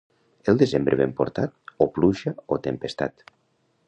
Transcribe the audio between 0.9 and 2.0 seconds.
ben portat, o